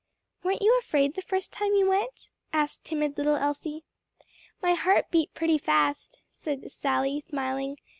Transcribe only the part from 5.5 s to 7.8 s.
fast," said Sally smiling.